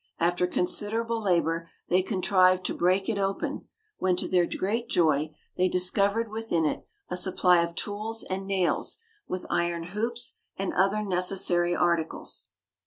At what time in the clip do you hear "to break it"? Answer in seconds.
2.65-3.19